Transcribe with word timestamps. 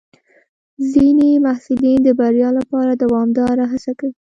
ځینې 0.91 1.29
محصلین 1.45 1.99
د 2.03 2.09
بریا 2.19 2.49
لپاره 2.59 2.91
دوامداره 3.03 3.63
هڅه 3.71 3.91
کوي. 3.99 4.15